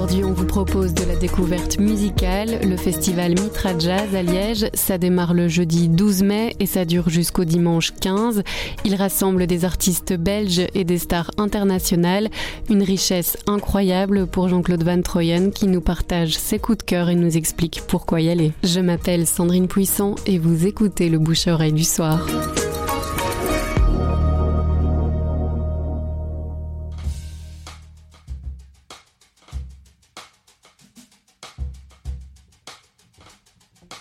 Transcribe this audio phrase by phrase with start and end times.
[0.00, 4.70] Aujourd'hui, on vous propose de la découverte musicale, le festival Mitra Jazz à Liège.
[4.72, 8.42] Ça démarre le jeudi 12 mai et ça dure jusqu'au dimanche 15.
[8.86, 12.30] Il rassemble des artistes belges et des stars internationales.
[12.70, 17.14] Une richesse incroyable pour Jean-Claude Van Troyen qui nous partage ses coups de cœur et
[17.14, 18.52] nous explique pourquoi y aller.
[18.64, 22.26] Je m'appelle Sandrine Puissant et vous écoutez le bouche à oreille du soir.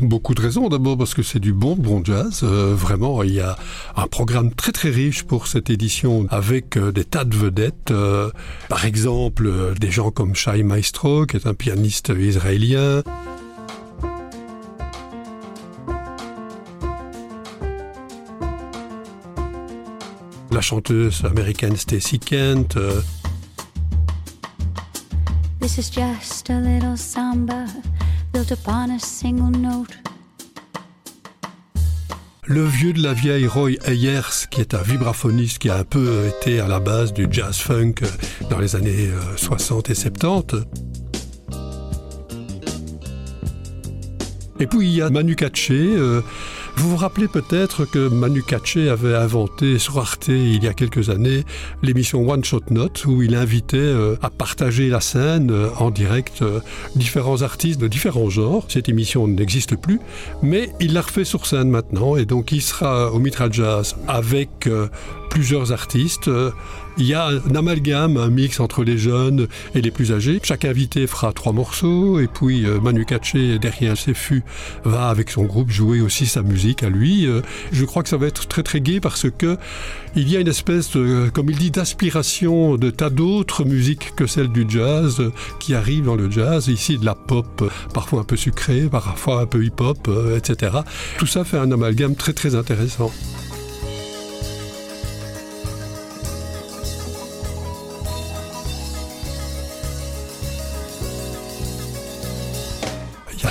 [0.00, 0.68] Beaucoup de raisons.
[0.68, 2.40] D'abord parce que c'est du bon, bon jazz.
[2.42, 3.56] Euh, vraiment, il y a
[3.96, 7.90] un programme très très riche pour cette édition avec euh, des tas de vedettes.
[7.90, 8.30] Euh,
[8.70, 13.02] par exemple, des gens comme Shai Maestro, qui est un pianiste israélien.
[20.50, 22.78] La chanteuse américaine Stacy Kent.
[25.60, 27.66] This is just a little samba
[28.32, 29.96] built upon a single note.
[32.46, 36.26] Le vieux de la vieille Roy Ayers, qui est un vibraphoniste qui a un peu
[36.26, 38.06] été à la base du jazz funk euh,
[38.50, 40.64] dans les années euh, 60 et 70.
[44.58, 45.74] Et puis il y a Manu Katché.
[45.96, 46.22] euh,
[46.76, 51.10] vous vous rappelez peut-être que Manu Katché avait inventé sur Arte il y a quelques
[51.10, 51.44] années
[51.82, 56.42] l'émission One Shot Note où il invitait euh, à partager la scène euh, en direct
[56.42, 56.60] euh,
[56.96, 58.64] différents artistes de différents genres.
[58.68, 60.00] Cette émission n'existe plus,
[60.42, 64.68] mais il l'a refait sur scène maintenant et donc il sera au Mitra Jazz avec
[65.30, 66.28] plusieurs artistes.
[66.28, 66.50] Euh,
[66.98, 70.38] Il y a un amalgame, un mix entre les jeunes et les plus âgés.
[70.42, 74.42] Chaque invité fera trois morceaux et puis euh, Manu Katché, derrière ses fûts,
[74.84, 77.26] va avec son groupe jouer aussi sa musique à lui.
[77.26, 77.40] Euh,
[77.72, 79.56] Je crois que ça va être très très gai parce que
[80.16, 84.26] il y a une espèce, de, comme il dit, d'aspiration de tas d'autres musiques que
[84.26, 85.22] celle du jazz
[85.60, 86.66] qui arrivent dans le jazz.
[86.68, 90.78] Ici de la pop, parfois un peu sucrée, parfois un peu hip-hop, etc.
[91.18, 93.12] Tout ça fait un amalgame très très intéressant.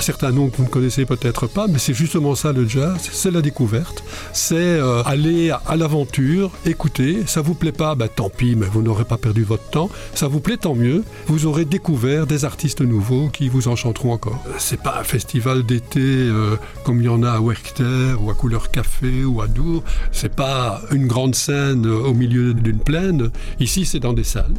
[0.02, 3.30] Certains noms que vous ne connaissez peut-être pas, mais c'est justement ça le jazz, c'est
[3.30, 4.02] la découverte,
[4.32, 8.82] c'est euh, aller à, l'aventure, écouter, ça vous plaît pas, bah, tant pis, mais vous
[8.82, 12.80] n'aurez pas perdu votre temps, ça vous plaît tant mieux, vous aurez découvert des artistes
[12.80, 14.42] nouveaux qui vous enchanteront encore.
[14.58, 18.34] C'est pas un festival d'été euh, comme il y en a à Werchter ou à
[18.34, 23.30] Couleur Café ou à Dour, c'est pas une grande scène euh, au milieu d'une plaine,
[23.58, 24.54] ici c'est dans des salles,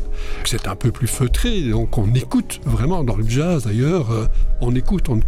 [0.45, 4.07] c'est un peu plus feutré, donc on écoute vraiment dans le jazz d'ailleurs,
[4.61, 5.21] on écoute, on ne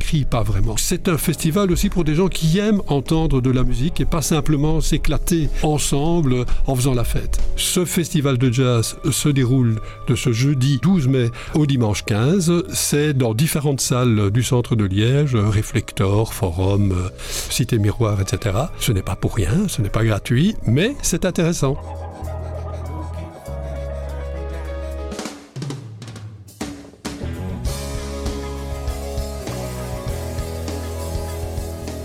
[0.77, 4.21] C'est un festival aussi pour des gens qui aiment entendre de la musique et pas
[4.21, 7.39] simplement s'éclater ensemble en faisant la fête.
[7.55, 12.65] Ce festival de jazz se déroule de ce jeudi 12 mai au dimanche 15.
[12.71, 17.09] C'est dans différentes salles du centre de Liège, Réflector, Forum,
[17.49, 18.55] Cité Miroir, etc.
[18.79, 21.77] Ce n'est pas pour rien, ce n'est pas gratuit, mais c'est intéressant.